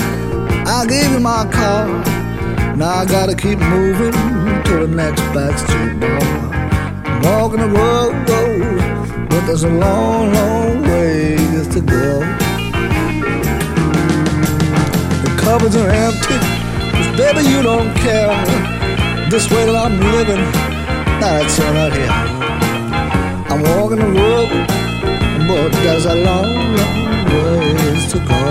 I 0.66 0.86
gave 0.88 1.10
you 1.12 1.20
my 1.20 1.48
car. 1.52 1.86
Now 2.76 2.94
I 3.02 3.04
gotta 3.04 3.36
keep 3.36 3.58
moving 3.58 4.12
to 4.64 4.74
the 4.84 4.88
next 4.88 5.22
backstreet 5.34 6.00
bar. 6.00 6.20
I'm 7.04 7.22
walking 7.22 7.60
the 7.60 7.68
road, 7.68 8.12
but 9.30 9.46
there's 9.46 9.64
a 9.64 9.70
long, 9.70 10.32
long 10.32 10.82
ways 10.82 11.68
to 11.68 11.80
go. 11.80 12.51
Cupboards 15.52 15.76
are 15.76 15.90
empty, 15.90 16.38
'cause 16.92 17.10
baby 17.18 17.42
you 17.52 17.60
don't 17.62 17.92
care. 18.06 18.36
This 19.28 19.50
way 19.50 19.62
that 19.66 19.76
I'm 19.84 19.96
living, 20.14 20.44
it's 21.40 21.60
all 21.64 21.76
out 21.84 21.92
here. 22.00 22.14
I'm 23.50 23.60
walking 23.70 24.00
the 24.04 24.12
road, 24.20 24.48
but 25.48 25.68
there's 25.82 26.06
a 26.14 26.16
long, 26.28 26.52
long 26.80 27.00
ways 27.32 28.02
to 28.12 28.18
go. 28.32 28.44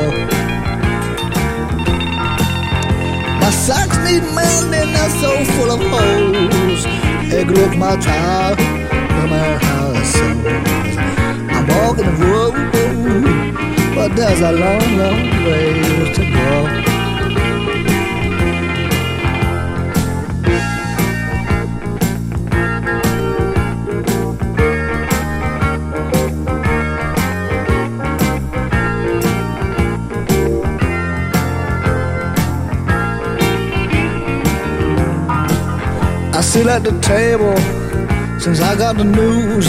My 3.42 3.52
socks 3.66 3.98
need 4.06 4.24
mending, 4.38 4.90
they're 4.96 5.16
so 5.24 5.32
full 5.54 5.72
of 5.76 5.82
holes. 5.94 6.82
Hey, 7.32 7.44
look 7.56 7.74
my 7.88 7.96
child, 8.08 8.58
no 9.18 9.24
matter 9.34 9.58
how 9.68 9.86
it 10.00 10.08
sounds. 10.18 10.96
I'm 11.56 11.66
walking 11.76 12.08
the 12.12 12.18
road, 12.26 12.54
but 13.96 14.10
there's 14.18 14.42
a 14.52 14.54
long, 14.64 14.86
long 15.02 15.22
ways 15.48 16.10
to 16.18 16.26
go. 16.38 16.52
Sit 36.62 36.70
at 36.70 36.84
the 36.84 36.92
table 37.02 37.58
since 38.40 38.62
I 38.62 38.76
got 38.76 38.96
the 38.96 39.04
news. 39.04 39.66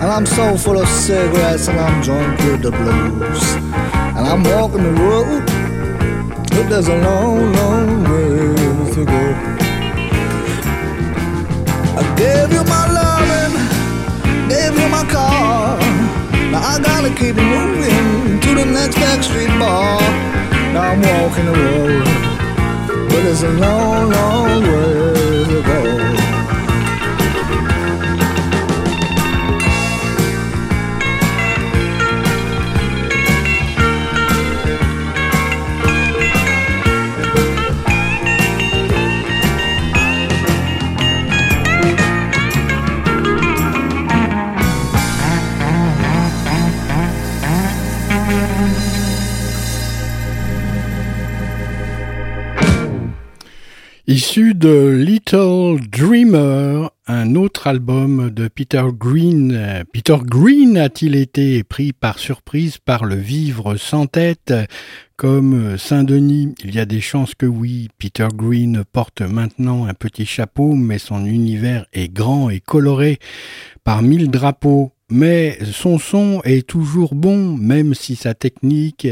And 0.00 0.04
I'm 0.04 0.24
so 0.24 0.56
full 0.56 0.78
of 0.80 0.86
cigarettes 0.86 1.66
and 1.66 1.80
I'm 1.80 2.00
drunk 2.00 2.38
with 2.46 2.62
the 2.62 2.70
blues. 2.70 3.42
And 4.16 4.24
I'm 4.30 4.44
walking 4.44 4.84
the 4.84 4.94
road, 5.02 5.42
but 6.54 6.68
there's 6.70 6.86
a 6.86 6.96
long, 7.08 7.52
long 7.58 8.04
way 8.04 8.92
to 8.94 9.04
go. 9.04 9.22
I 11.98 12.02
gave 12.22 12.52
you 12.54 12.62
my 12.70 12.84
loving, 13.00 13.54
gave 14.48 14.74
you 14.78 14.88
my 14.96 15.04
car. 15.10 15.76
Now 16.52 16.62
I 16.72 16.78
gotta 16.78 17.10
keep 17.18 17.34
moving 17.34 18.38
to 18.44 18.50
the 18.60 18.66
next 18.78 18.96
backstreet 18.96 19.52
bar. 19.58 20.00
Now 20.72 20.92
I'm 20.92 21.00
walking 21.02 21.46
the 21.46 21.56
road, 21.66 23.08
but 23.10 23.24
it's 23.26 23.42
a 23.42 23.50
long, 23.54 24.10
long 24.10 24.62
way 24.62 25.21
Issu 54.22 54.54
de 54.54 54.86
Little 55.04 55.80
Dreamer, 55.90 56.90
un 57.08 57.34
autre 57.34 57.66
album 57.66 58.30
de 58.30 58.46
Peter 58.46 58.84
Green. 58.96 59.82
Peter 59.92 60.18
Green 60.22 60.78
a-t-il 60.78 61.16
été 61.16 61.64
pris 61.64 61.92
par 61.92 62.20
surprise 62.20 62.78
par 62.78 63.04
le 63.04 63.16
vivre 63.16 63.74
sans 63.76 64.06
tête 64.06 64.54
comme 65.16 65.76
Saint-Denis? 65.76 66.54
Il 66.62 66.72
y 66.72 66.78
a 66.78 66.84
des 66.84 67.00
chances 67.00 67.34
que 67.34 67.46
oui. 67.46 67.88
Peter 67.98 68.28
Green 68.32 68.84
porte 68.92 69.22
maintenant 69.22 69.86
un 69.86 69.94
petit 69.94 70.24
chapeau, 70.24 70.74
mais 70.76 70.98
son 70.98 71.24
univers 71.24 71.86
est 71.92 72.12
grand 72.12 72.48
et 72.48 72.60
coloré 72.60 73.18
par 73.82 74.02
mille 74.02 74.30
drapeaux 74.30 74.91
mais 75.12 75.58
son 75.72 75.98
son 75.98 76.40
est 76.44 76.66
toujours 76.66 77.14
bon, 77.14 77.56
même 77.56 77.94
si 77.94 78.16
sa 78.16 78.34
technique 78.34 79.06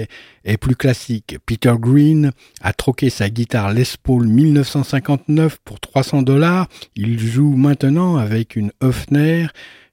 est 0.44 0.56
plus 0.56 0.74
classique. 0.74 1.36
Peter 1.44 1.74
Green 1.78 2.32
a 2.62 2.72
troqué 2.72 3.10
sa 3.10 3.28
guitare 3.28 3.72
Les 3.72 3.84
Paul 4.02 4.26
1959 4.26 5.58
pour 5.64 5.78
300 5.78 6.22
dollars. 6.22 6.68
Il 6.96 7.18
joue 7.18 7.54
maintenant 7.54 8.16
avec 8.16 8.56
une 8.56 8.72
Hofner, 8.80 9.48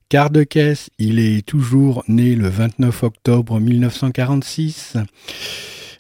Quart 0.10 0.30
de 0.30 0.44
caisse, 0.44 0.90
il 1.00 1.20
est 1.20 1.46
toujours 1.46 2.06
né 2.08 2.36
le 2.36 2.48
29 2.48 3.04
octobre 3.04 3.60
1946. 3.60 4.96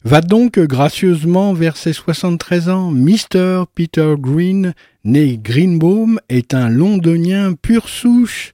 Va 0.06 0.22
donc 0.22 0.58
gracieusement 0.58 1.52
vers 1.52 1.76
ses 1.76 1.92
73 1.92 2.70
ans. 2.70 2.92
Mr. 2.92 3.66
Peter 3.76 4.14
Green, 4.18 4.74
né 5.04 5.38
Greenbaum, 5.38 6.22
est 6.30 6.54
un 6.54 6.70
londonien 6.70 7.52
pure 7.62 7.90
souche. 7.90 8.54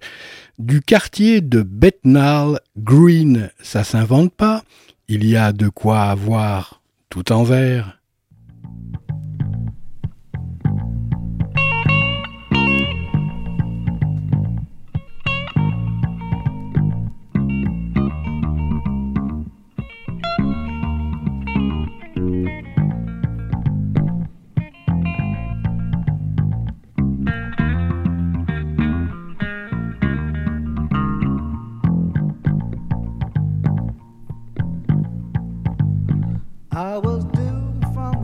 Du 0.60 0.82
quartier 0.82 1.42
de 1.42 1.64
Bethnal 1.64 2.60
Green, 2.78 3.50
ça 3.60 3.84
s'invente 3.84 4.32
pas, 4.32 4.64
il 5.08 5.26
y 5.26 5.36
a 5.36 5.52
de 5.52 5.68
quoi 5.68 6.04
avoir 6.04 6.80
tout 7.10 7.32
en 7.32 7.44
vert. 7.44 8.00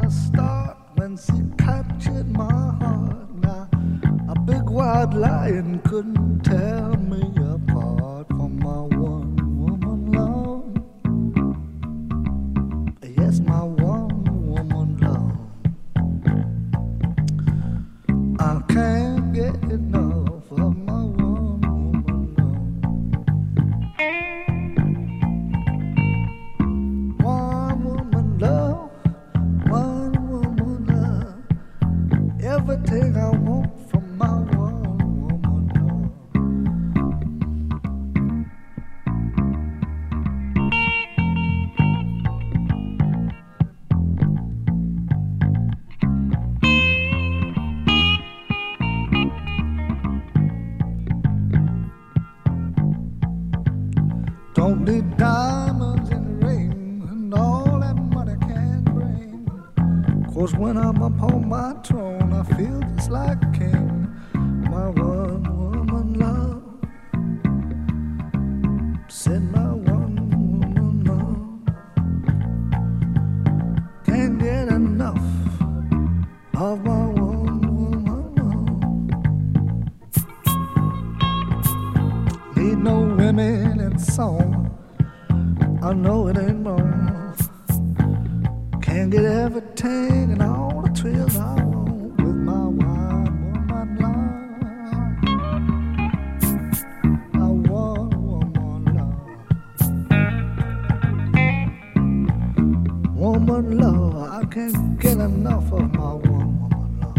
start 0.09 0.77
when 0.95 1.17
she 1.17 1.33
captured 1.57 2.29
my 2.31 2.43
heart. 2.81 3.29
Now, 3.35 3.69
a 4.29 4.39
big 4.39 4.69
wild 4.69 5.13
lion 5.13 5.79
couldn't 5.85 6.41
tell 6.43 6.98
woman 103.19 103.77
love. 103.77 104.15
I 104.15 104.45
can't 104.45 104.97
get 104.97 105.17
enough 105.17 105.73
of 105.73 105.93
my 105.93 106.13
woman. 106.13 106.69
love. 106.69 107.15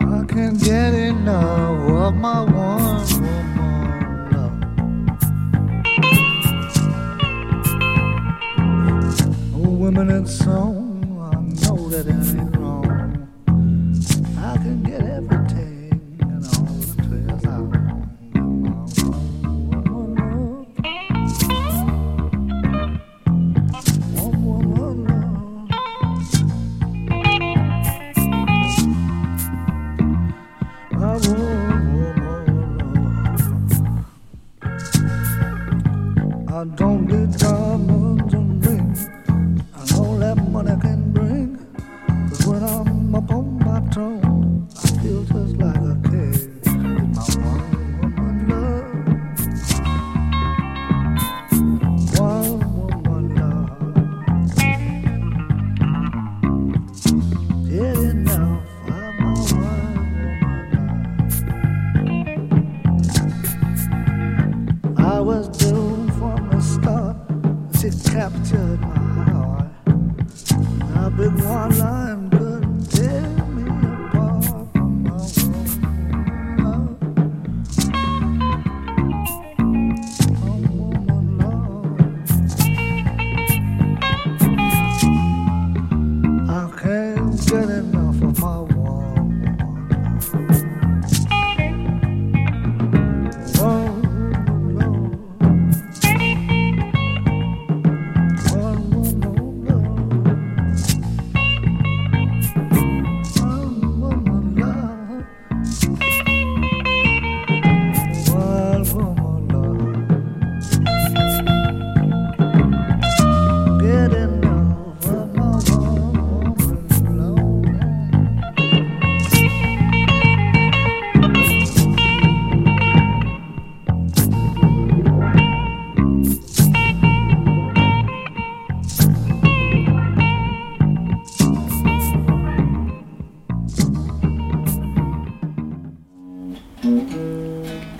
I 0.00 0.24
can't 0.32 0.62
get 0.62 0.94
enough 0.94 1.90
of 1.90 2.14
my 2.14 2.57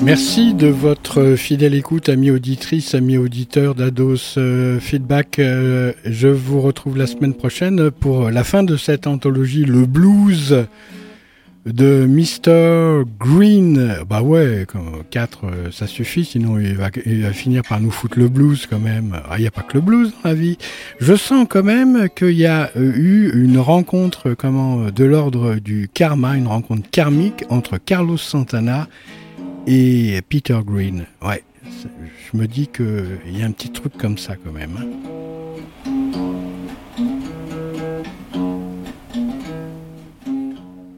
Merci 0.08 0.54
de 0.54 0.68
votre 0.68 1.34
fidèle 1.34 1.74
écoute, 1.74 2.08
amis 2.08 2.30
auditrices, 2.30 2.94
amis 2.94 3.18
auditeurs 3.18 3.74
d'Ados 3.74 4.38
euh, 4.38 4.80
Feedback. 4.80 5.38
Euh, 5.38 5.92
je 6.06 6.28
vous 6.28 6.62
retrouve 6.62 6.96
la 6.96 7.06
semaine 7.06 7.34
prochaine 7.34 7.90
pour 7.90 8.30
la 8.30 8.42
fin 8.42 8.62
de 8.62 8.78
cette 8.78 9.06
anthologie, 9.06 9.66
le 9.66 9.84
blues 9.84 10.64
de 11.66 12.06
Mr. 12.06 13.04
Green. 13.20 13.98
Bah 14.08 14.22
ouais, 14.22 14.66
4, 15.10 15.40
ça 15.72 15.86
suffit, 15.86 16.24
sinon 16.24 16.58
il 16.58 16.74
va, 16.74 16.90
finir 17.34 17.60
par 17.68 17.78
nous 17.78 17.90
foutre 17.90 18.18
le 18.18 18.30
blues 18.30 18.66
quand 18.66 18.78
même. 18.78 19.14
Ah, 19.28 19.34
il 19.36 19.42
n'y 19.42 19.46
a 19.46 19.50
pas 19.50 19.60
que 19.60 19.74
le 19.74 19.82
blues 19.82 20.14
dans 20.22 20.30
la 20.30 20.34
vie. 20.34 20.56
Je 21.00 21.16
sens 21.16 21.46
quand 21.46 21.64
même 21.64 22.08
qu'il 22.16 22.30
y 22.30 22.46
a 22.46 22.70
euh, 22.78 22.92
eu 22.96 23.30
une 23.44 23.58
rencontre 23.58 24.32
comment, 24.32 24.90
de 24.90 25.04
l'ordre 25.04 25.56
du 25.56 25.90
karma, 25.92 26.34
une 26.38 26.46
rencontre 26.46 26.88
karmique 26.90 27.44
entre 27.50 27.76
Carlos 27.76 28.16
Santana 28.16 28.88
et 29.68 30.22
Peter 30.28 30.58
Green. 30.64 31.06
Ouais, 31.22 31.42
je 32.32 32.36
me 32.38 32.46
dis 32.46 32.66
qu'il 32.68 33.18
y 33.30 33.42
a 33.42 33.46
un 33.46 33.52
petit 33.52 33.70
truc 33.70 33.96
comme 33.98 34.16
ça 34.18 34.34
quand 34.36 34.52
même. 34.52 34.76
hein. 34.78 34.86